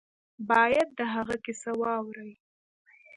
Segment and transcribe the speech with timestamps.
[0.49, 2.31] باید د هغه کیسه واوري.